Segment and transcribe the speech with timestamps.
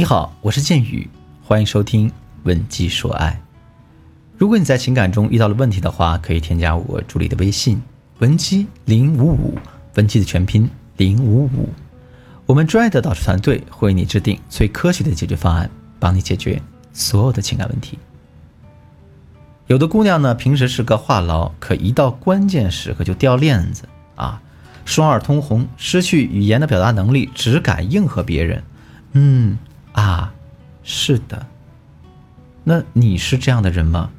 [0.00, 1.06] 你好，我是剑宇，
[1.42, 2.08] 欢迎收听
[2.44, 3.38] 《文姬说爱》。
[4.38, 7.82] 如果你在情感中遇到了问题的话，可以添加我助理的微信
[8.18, 9.58] “文姬零五五”，
[9.96, 11.68] 文姬的全拼零五五。
[12.46, 16.62] 我们专业的导师团队会为你制定最科学的解决方案，帮你解决
[16.94, 17.98] 所有的情感问题。
[19.66, 24.40] 有的姑娘呢，平时是个话痨，可一到关键时刻就掉链子啊，
[24.86, 28.64] 双耳通红，失去语言的表达能力，只敢应和别人。
[29.12, 29.58] 嗯
[29.92, 30.32] 啊，
[30.82, 31.46] 是的。
[32.64, 34.10] 那你是这样的人吗？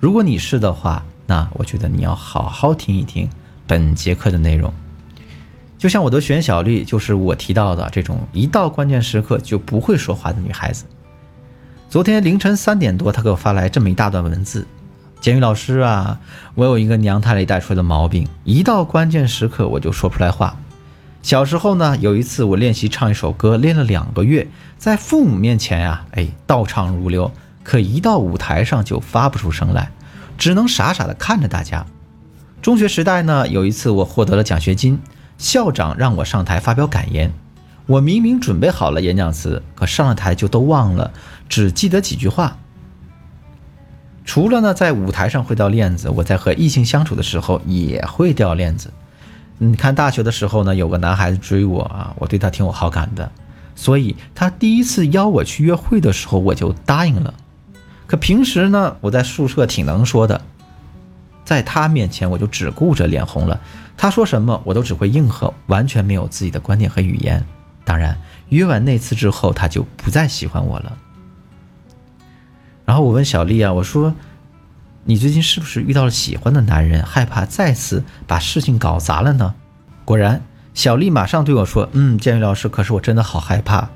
[0.00, 3.28] 如果你是的话，那我觉得你要好好听一听
[3.66, 4.72] 本节课的内容。
[5.76, 10.84] 就像我的学员小丽，就是我提到的这种一到关键时刻就不会说话的女孩子。
[11.88, 14.66] 昨天凌晨三点多，她给我发来这么一大段文字
[15.20, 16.18] ：“监狱老师啊，
[16.54, 20.56] 我有一个娘胎里带出来的毛病，一到关键时刻我就说不出来话。
[21.22, 27.30] 小时候呢，有一次我练习唱一首歌，练了两个月，在父母面前呀，哎，倒唱如流，
[27.62, 29.90] 可一到舞台上就发不出声来，
[30.38, 31.84] 只能傻傻的看着大家。
[32.62, 34.98] 中学时代呢，有一次我获得了奖学金。”
[35.38, 37.32] 校长让我上台发表感言，
[37.86, 41.12] 我明明准备好了演讲词，可上了台就都忘了，
[41.48, 42.58] 只记得几句话。
[44.24, 48.92] 除了呢，在舞台上会掉链子，我在和异性相处的时候也会掉链子。
[49.58, 53.30] 你看大学的时候呢，有个男孩子追我啊，我对他挺有好感的，
[53.74, 57.34] 所以他第一次邀我去约会的时候，我就答应了。
[58.06, 60.40] 可平时呢，我在宿舍挺能说的。
[61.44, 63.58] 在他面前，我就只顾着脸红了。
[63.96, 67.44] 他说什么，我都只会应和，完全没有自己的观点和语言。
[67.84, 68.18] 当然，
[68.50, 70.98] 约完那次之后，他就不再喜欢我了。
[72.84, 74.14] 然后我问小丽啊，我说
[75.08, 79.54] ：“你最近是不是遇到了喜欢的男人，害怕再次把事情搞砸了呢？”
[80.04, 80.42] 果然，
[80.74, 83.88] 小丽马上对我说：“嗯，建宇老师，可是我真的好害怕，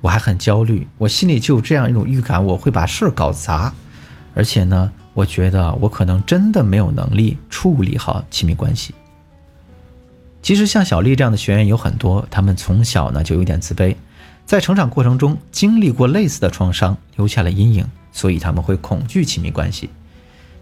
[0.00, 3.74] 我还很焦虑，我心里就有这样一种预感，我会把事儿搞砸，
[4.34, 8.94] 而且呢。”我觉得我可能真的没有能力处理好亲密关系。
[10.42, 13.96] 其实像小丽这样的学员有很多，他们从小呢就有点自卑，
[14.46, 19.90] 在成长过程中经历过类似的创伤，留下了阴影，所以他们会恐惧亲密关系。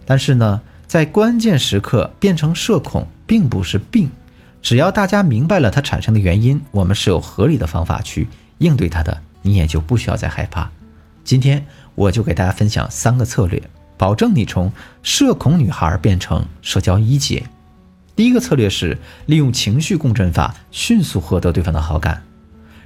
[0.07, 4.09] 但是呢，在关键时刻变成社恐并不是病，
[4.61, 8.27] 只要大家明白了它产生的原因，我们是有合理的方法去
[8.59, 10.71] 应对它的，你也就不需要再害怕。
[11.25, 11.63] 今天
[11.93, 13.61] 我就给大家分享三个策略。
[13.97, 17.43] 保证你从社恐女孩变成社交一姐。
[18.15, 22.23] 第一个策略是利用情绪共振法，迅速获得对方的好感。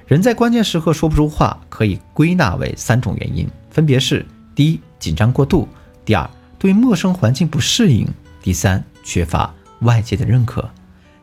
[0.06, 5.68] 人在关键时刻说不出话，可以归纳为三种原因，分别是：第一，紧张过度；
[6.04, 6.28] 第二，
[6.62, 8.06] 对陌生环境不适应；
[8.40, 10.70] 第三，缺乏外界的认可。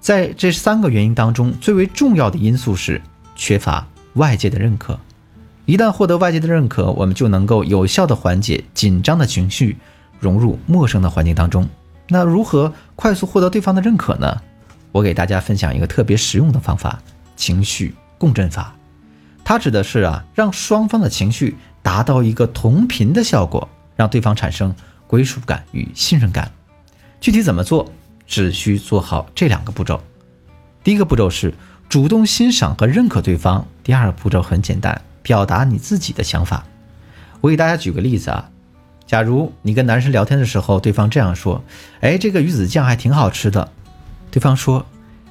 [0.02, 3.02] 在这三个原因当中，最为重要的因素是
[3.38, 5.00] 缺乏外界的认可。
[5.66, 9.78] 一旦获得外界的认可，我们就能够有效的缓解紧张的情绪，
[10.20, 11.66] 融入陌生的环境当中。
[12.10, 14.42] 那如何快速获得对方的认可呢？
[14.92, 17.00] 我给大家分享一个特别实用的方法——
[17.38, 18.76] 情绪共振法。
[19.46, 24.76] 它指的是啊，让双方的情绪达到一个同频的效果，让对方产生
[25.10, 26.52] 归属感与信任感。
[27.20, 27.92] 具体怎么做？
[28.28, 30.00] 只需做好这两个步骤。
[30.84, 31.52] 第一个步骤是
[31.90, 33.66] 主动欣赏和认可对方。
[33.84, 35.02] 第二个步骤很简单。
[35.22, 36.64] 表达你自己的想法。
[37.42, 38.50] 我给大家举个例子啊，
[39.06, 41.64] 假如你跟男生聊天的时候，对方这样说
[42.02, 43.72] ：“哎，这个鱼子酱还挺好吃的。”
[44.32, 44.86] 对方说：“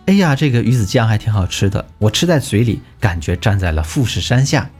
[0.06, 4.70] 哎呀，这个鱼子酱还挺好吃的，我吃在嘴里，感觉站在了富士山下。”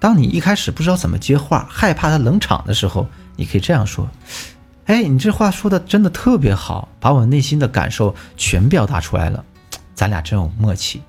[0.00, 4.08] 当你一开始不知道怎么接话，害怕他冷场的时候，你可以这样说
[4.86, 9.44] ：“哎，你这话说的真的特别好，把我内心的感受全表达出来了，
[9.94, 11.02] 咱俩真有默契。”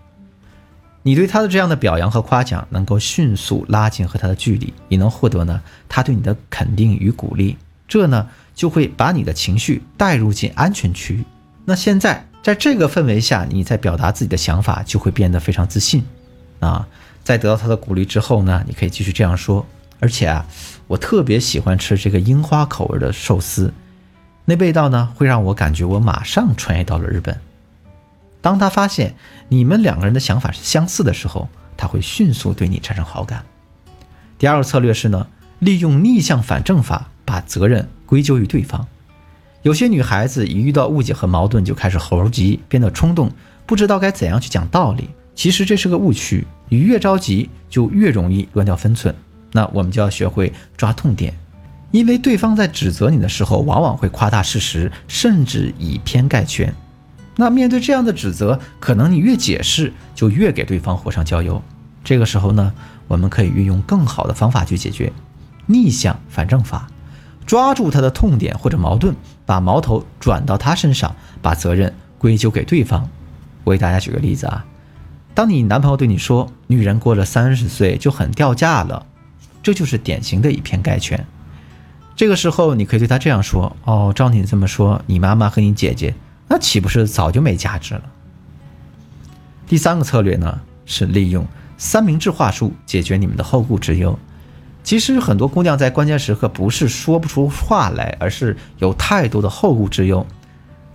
[1.03, 11.24] 你对他的这样的表扬和夸奖，能够迅速拉近和他的距离，也能获得呢他对你的肯定与鼓励，这呢就会把你的情绪带入进安全区。
[11.63, 16.03] 那现在在这个氛围下，你在表达自己的想法就会变得非常自信。
[16.59, 16.88] 啊，
[17.24, 19.63] 在得到他的鼓励之后呢，你可以继续这样说。
[20.06, 20.46] 而且啊，
[20.86, 23.74] 我特别喜欢吃这个樱花口味的寿司，
[24.46, 27.36] 那味道呢会让我感觉我马上穿越到了日本。
[28.40, 29.16] 当他发现
[29.50, 33.44] 你们两个人的想法是相似的时候，他会迅速对你产生好感。
[34.38, 35.25] 第二个策略是呢，
[35.57, 38.88] 利用逆向反证法，把责任归咎于对方。
[39.63, 43.31] 有些女孩子一遇到误解和矛盾就开始猴急，变得冲动，
[43.66, 45.10] 不知道该怎样去讲道理。
[45.34, 49.16] 其实这是个误区，你越着急就越容易乱掉分寸。
[49.56, 51.34] 那我们就要学会抓痛点，
[51.92, 56.75] 因为对方在指责你的时候，往往会夸大事实，甚至以偏概全。
[57.38, 61.62] 那面对这样的指责，可能你越解释，就越给对方火上浇油。
[62.04, 62.74] 这个时候呢，
[63.07, 65.13] 我们可以运用更好的方法去解决，
[65.68, 66.90] 逆向反正法，
[67.46, 69.16] 抓住他的痛点或者矛盾，
[69.46, 73.10] 把矛头转到他身上，把责任归咎给对方。
[73.63, 74.66] 我给大家举个例子啊，
[75.34, 79.06] 当你男朋友对你说“女人过了三十岁就很掉价了”，
[79.65, 81.25] 这就是典型的以偏概全。
[82.15, 86.13] 这个时候，你可以对他这样说：“哦，照你这么说，你妈妈和你姐姐
[86.47, 88.03] 那岂不是早就没价值了？”
[89.65, 91.44] 第三个策略呢，是利用
[91.79, 94.19] 三明治话术解决你们的后顾之忧。
[94.83, 100.23] 其实很多姑娘在关键时刻不是说不出话来，而是有太多的后顾之忧。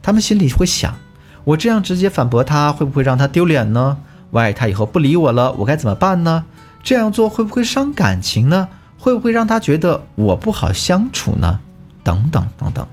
[0.00, 0.94] 她们心里会想：
[1.42, 3.98] 我这样直接反驳他，会不会让他丢脸呢？
[4.30, 6.44] 万一他以后不理我了，我该怎么办呢？
[6.82, 8.68] 这样做会不会伤感情呢？
[8.98, 11.60] 会不会让他觉得我不好相处呢？
[12.02, 12.86] 等等等等。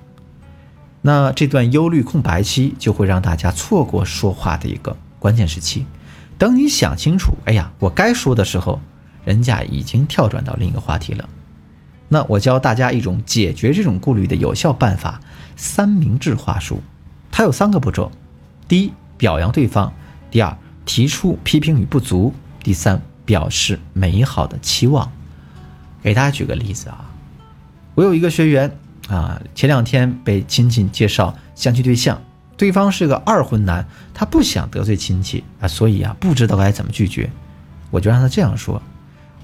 [1.01, 5.85] 那这段忧虑空白期就会让大家错过说话的一个关键时期。
[6.37, 8.79] 等你想清楚，哎呀，我该说的时候，
[9.25, 11.27] 人家已经跳转到另一个话题了。
[12.09, 15.19] 那我教大家一种解决这种顾虑的有效办法——
[15.57, 16.81] 三明治话术。
[17.31, 18.11] 它有三个步骤：
[18.67, 19.91] 第一，表扬对方；
[20.31, 22.31] 第二，提出批评与不足；
[22.63, 25.11] 第三，表示美好的期望。
[26.01, 27.11] 给大家举个例子啊，
[27.93, 28.71] 我有一个学员
[29.09, 32.21] 啊，前两天被亲戚介绍相亲对象，
[32.55, 37.29] 对方是个二婚男，他不想得罪亲戚啊，所以啊不知道该怎么拒绝，
[37.91, 38.81] 我就让他这样说：“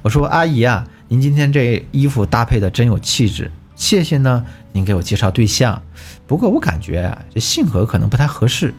[0.01, 5.81] 我说阿姨啊，您今天这衣服搭配的真有气质，谢谢呢，您给我介绍对象，
[6.25, 8.74] 不过我感觉啊这性格可能不太合适，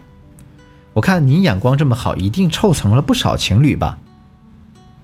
[0.94, 3.98] 我看您眼光这么好，一定凑成了不少情侣吧。”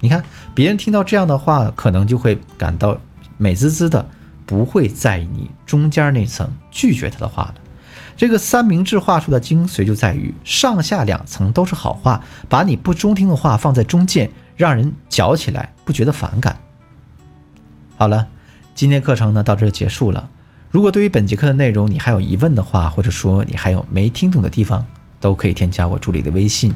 [0.00, 0.24] 你看，
[0.54, 2.98] 别人听到这样的话，可能就会感到
[3.36, 4.04] 美滋滋的，
[4.46, 7.54] 不会在意你中间那层拒绝他的话了。
[8.16, 16.58] 这个三明治话术的精髓就在于上下两层都是好话，把你不中听的话放在中间，让人嚼起来不觉得反感。
[17.96, 18.28] 好了，
[18.74, 20.28] 今天课程呢到这结束了。
[20.70, 24.86] 如果对于本节课的内容你还有疑问的话，或者说你还有没听懂的地方，
[25.18, 26.74] 都可以添加我助理的微信，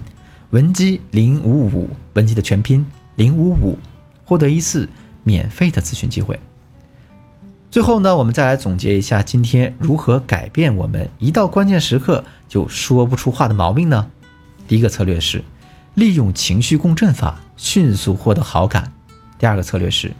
[0.50, 2.84] 文姬零五五，文姬的全拼。
[3.16, 3.78] 零五五，
[4.24, 4.88] 获得一次
[5.22, 6.38] 免费的咨询机会。
[7.70, 14.08] 最后呢，我们再来总结一下今天如何改变我们一到关键时刻就说不出话的毛病呢？
[14.68, 15.42] 第一个策略是
[15.94, 18.84] 利用情绪共振法，迅速获得好感；
[19.38, 20.12] 第二个策略是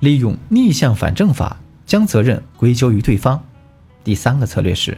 [0.00, 3.38] 利用逆向反正法，将责任归咎于对方；
[4.02, 4.96] 第三个策略是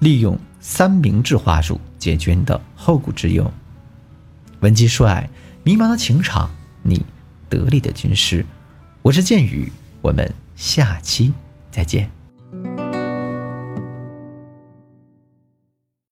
[0.00, 3.48] 利用三明治话术解决你的后顾之忧。
[4.60, 5.30] 闻鸡说爱，
[5.62, 6.50] 迷茫的情场。
[6.82, 7.04] 你
[7.48, 8.44] 得力的军师，
[9.02, 9.70] 我是剑宇，
[10.00, 11.32] 我们下期
[11.70, 12.21] 再见。